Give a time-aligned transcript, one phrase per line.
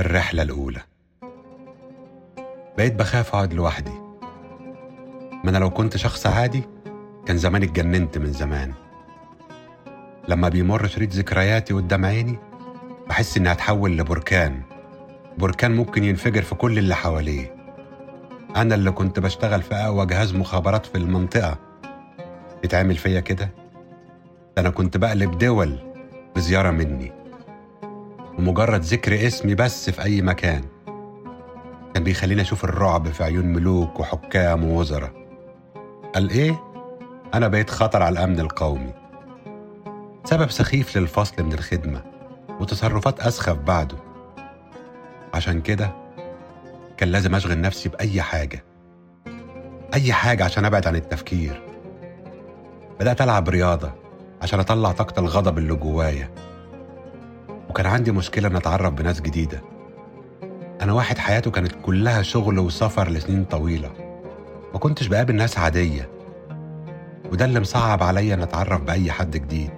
[0.00, 0.80] الرحلة الأولى.
[2.76, 3.92] بقيت بخاف أقعد لوحدي.
[5.44, 6.62] ما أنا لو كنت شخص عادي
[7.26, 8.72] كان زمان اتجننت من زمان.
[10.28, 12.38] لما بيمر شريط ذكرياتي قدام عيني
[13.08, 14.62] بحس إني هتحول لبركان.
[15.38, 17.54] بركان ممكن ينفجر في كل اللي حواليه.
[18.56, 21.58] أنا اللي كنت بشتغل في أقوى جهاز مخابرات في المنطقة.
[22.64, 23.44] يتعمل فيا كده؟
[24.56, 25.78] ده أنا كنت بقلب دول
[26.36, 27.19] بزيارة مني.
[28.40, 30.64] ومجرد ذكر اسمي بس في أي مكان.
[31.94, 35.12] كان بيخليني أشوف الرعب في عيون ملوك وحكام ووزراء.
[36.14, 36.64] قال إيه؟
[37.34, 38.92] أنا بقيت خطر على الأمن القومي.
[40.24, 42.02] سبب سخيف للفصل من الخدمة
[42.60, 43.96] وتصرفات أسخف بعده.
[45.34, 45.92] عشان كده
[46.96, 48.64] كان لازم أشغل نفسي بأي حاجة.
[49.94, 51.62] أي حاجة عشان أبعد عن التفكير.
[53.00, 53.92] بدأت ألعب رياضة
[54.42, 56.49] عشان أطلع طاقة الغضب اللي جوايا.
[57.70, 59.62] وكان عندي مشكلة إن أتعرف بناس جديدة.
[60.82, 63.90] أنا واحد حياته كانت كلها شغل وسفر لسنين طويلة.
[64.72, 66.08] ما كنتش بقابل ناس عادية.
[67.32, 69.70] وده اللي مصعب عليا إن أتعرف بأي حد جديد.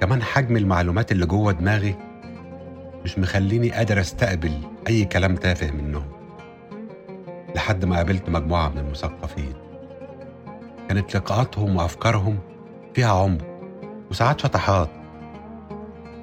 [0.00, 1.94] كمان حجم المعلومات اللي جوه دماغي
[3.04, 4.52] مش مخليني قادر أستقبل
[4.88, 6.04] أي كلام تافه منهم.
[7.54, 9.54] لحد ما قابلت مجموعة من المثقفين.
[10.88, 12.38] كانت لقاءاتهم وأفكارهم
[12.94, 13.44] فيها عمق
[14.10, 14.97] وساعات شطحات.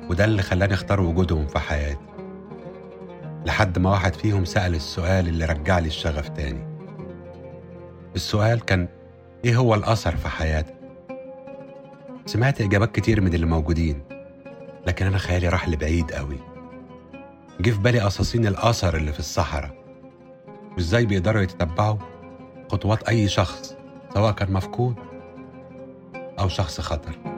[0.09, 1.99] وده اللي خلاني أختار وجودهم في حياتي.
[3.45, 6.67] لحد ما واحد فيهم سأل السؤال اللي رجع لي الشغف تاني.
[8.15, 8.87] السؤال كان
[9.45, 10.75] إيه هو الأثر في حياتك؟
[12.25, 14.03] سمعت إجابات كتير من اللي موجودين
[14.87, 16.37] لكن أنا خيالي راح لبعيد قوي.
[17.59, 19.71] جه في بالي قصاصين الأثر اللي في الصحراء
[20.77, 21.97] وإزاي بيقدروا يتتبعوا
[22.71, 23.75] خطوات أي شخص
[24.13, 24.95] سواء كان مفقود
[26.39, 27.34] أو شخص خطر.